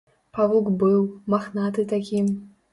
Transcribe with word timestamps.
Павук 0.37 0.71
быў, 0.85 1.05
махнаты 1.35 1.89
такі. 1.95 2.27